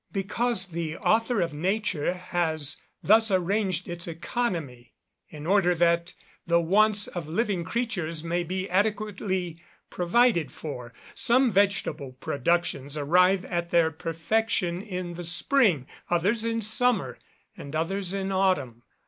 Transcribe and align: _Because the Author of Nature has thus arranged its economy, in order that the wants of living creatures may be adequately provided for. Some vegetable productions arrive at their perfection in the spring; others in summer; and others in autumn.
_Because 0.11 0.69
the 0.69 0.97
Author 0.97 1.41
of 1.41 1.53
Nature 1.53 2.15
has 2.15 2.81
thus 3.03 3.29
arranged 3.29 3.87
its 3.87 4.07
economy, 4.07 4.93
in 5.29 5.45
order 5.45 5.75
that 5.75 6.15
the 6.47 6.59
wants 6.59 7.05
of 7.05 7.27
living 7.27 7.63
creatures 7.63 8.23
may 8.23 8.43
be 8.43 8.67
adequately 8.67 9.61
provided 9.91 10.51
for. 10.51 10.91
Some 11.13 11.51
vegetable 11.51 12.13
productions 12.13 12.97
arrive 12.97 13.45
at 13.45 13.69
their 13.69 13.91
perfection 13.91 14.81
in 14.81 15.13
the 15.13 15.23
spring; 15.23 15.85
others 16.09 16.43
in 16.43 16.63
summer; 16.63 17.19
and 17.55 17.75
others 17.75 18.11
in 18.11 18.31
autumn. 18.31 18.81